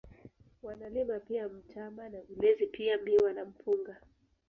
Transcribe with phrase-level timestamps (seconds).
[0.63, 3.97] Wanalima pia mtama na ulezi pia miwa na Mpunga